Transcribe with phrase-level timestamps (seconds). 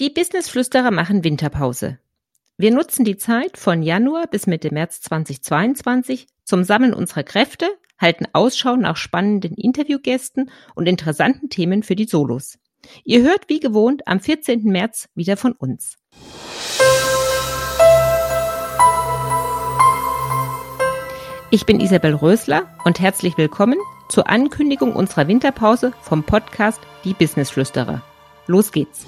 [0.00, 2.00] Die Businessflüsterer machen Winterpause.
[2.58, 8.26] Wir nutzen die Zeit von Januar bis Mitte März 2022 zum Sammeln unserer Kräfte, halten
[8.32, 12.58] Ausschau nach spannenden Interviewgästen und interessanten Themen für die Solos.
[13.04, 14.64] Ihr hört wie gewohnt am 14.
[14.64, 15.96] März wieder von uns.
[21.52, 28.02] Ich bin Isabel Rösler und herzlich willkommen zur Ankündigung unserer Winterpause vom Podcast Die Businessflüsterer.
[28.48, 29.06] Los geht's!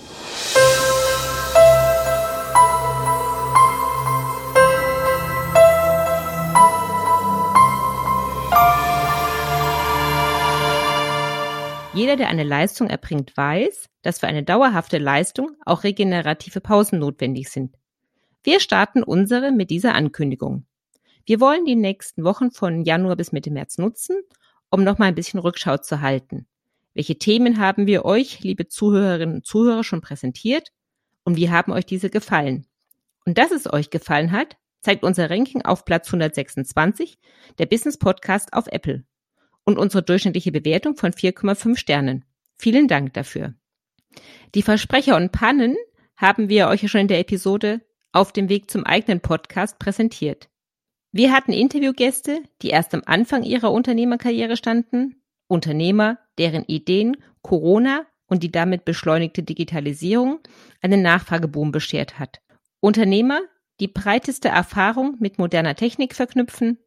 [11.96, 17.48] Jeder, der eine Leistung erbringt, weiß, dass für eine dauerhafte Leistung auch regenerative Pausen notwendig
[17.48, 17.74] sind.
[18.42, 20.66] Wir starten unsere mit dieser Ankündigung.
[21.24, 24.20] Wir wollen die nächsten Wochen von Januar bis Mitte März nutzen,
[24.68, 26.46] um nochmal ein bisschen Rückschau zu halten.
[26.92, 30.72] Welche Themen haben wir euch, liebe Zuhörerinnen und Zuhörer, schon präsentiert
[31.24, 32.66] und wie haben euch diese gefallen?
[33.24, 37.18] Und dass es euch gefallen hat, zeigt unser Ranking auf Platz 126,
[37.58, 39.06] der Business Podcast auf Apple
[39.66, 42.24] und unsere durchschnittliche Bewertung von 4,5 Sternen.
[42.56, 43.54] Vielen Dank dafür.
[44.54, 45.76] Die Versprecher und Pannen
[46.16, 50.48] haben wir euch ja schon in der Episode auf dem Weg zum eigenen Podcast präsentiert.
[51.12, 58.42] Wir hatten Interviewgäste, die erst am Anfang ihrer Unternehmerkarriere standen, Unternehmer, deren Ideen Corona und
[58.42, 60.40] die damit beschleunigte Digitalisierung
[60.80, 62.40] einen Nachfrageboom beschert hat.
[62.80, 63.40] Unternehmer,
[63.80, 66.78] die breiteste Erfahrung mit moderner Technik verknüpfen,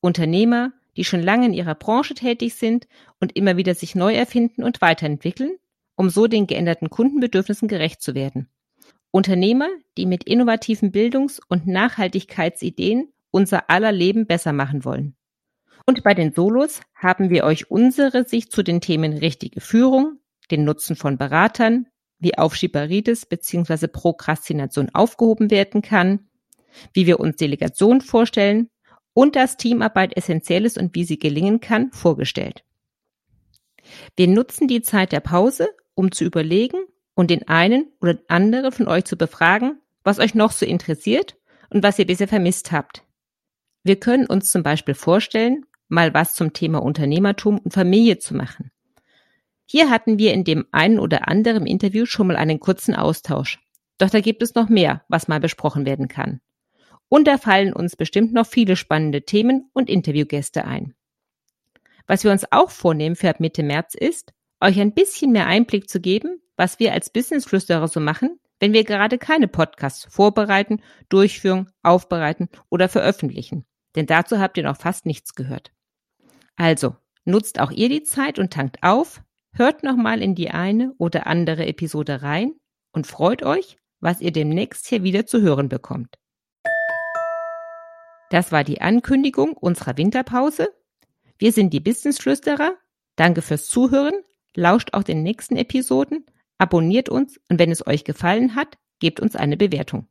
[0.00, 2.86] Unternehmer, die schon lange in ihrer Branche tätig sind
[3.20, 5.56] und immer wieder sich neu erfinden und weiterentwickeln,
[5.96, 8.48] um so den geänderten Kundenbedürfnissen gerecht zu werden.
[9.10, 15.16] Unternehmer, die mit innovativen Bildungs- und Nachhaltigkeitsideen unser aller Leben besser machen wollen.
[15.86, 20.18] Und bei den Solos haben wir euch unsere Sicht zu den Themen richtige Führung,
[20.50, 21.86] den Nutzen von Beratern,
[22.18, 23.86] wie Aufschieberitis bzw.
[23.88, 26.28] Prokrastination aufgehoben werden kann,
[26.92, 28.68] wie wir uns Delegation vorstellen
[29.16, 32.64] und dass Teamarbeit essentiell ist und wie sie gelingen kann, vorgestellt.
[34.14, 36.76] Wir nutzen die Zeit der Pause, um zu überlegen
[37.14, 41.38] und den einen oder anderen von euch zu befragen, was euch noch so interessiert
[41.70, 43.04] und was ihr bisher vermisst habt.
[43.82, 48.70] Wir können uns zum Beispiel vorstellen, mal was zum Thema Unternehmertum und Familie zu machen.
[49.64, 53.60] Hier hatten wir in dem einen oder anderen Interview schon mal einen kurzen Austausch.
[53.96, 56.42] Doch da gibt es noch mehr, was mal besprochen werden kann.
[57.08, 60.94] Und da fallen uns bestimmt noch viele spannende Themen und Interviewgäste ein.
[62.06, 65.88] Was wir uns auch vornehmen für ab Mitte März ist, euch ein bisschen mehr Einblick
[65.88, 71.70] zu geben, was wir als Businessflüsterer so machen, wenn wir gerade keine Podcasts vorbereiten, durchführen,
[71.82, 73.66] aufbereiten oder veröffentlichen.
[73.94, 75.72] Denn dazu habt ihr noch fast nichts gehört.
[76.56, 79.22] Also, nutzt auch ihr die Zeit und tankt auf,
[79.52, 82.54] hört nochmal in die eine oder andere Episode rein
[82.92, 86.16] und freut euch, was ihr demnächst hier wieder zu hören bekommt.
[88.30, 90.68] Das war die Ankündigung unserer Winterpause.
[91.38, 92.76] Wir sind die Businessflüsterer.
[93.14, 94.14] Danke fürs Zuhören.
[94.54, 96.24] Lauscht auch den nächsten Episoden,
[96.56, 100.08] abonniert uns und wenn es euch gefallen hat, gebt uns eine Bewertung.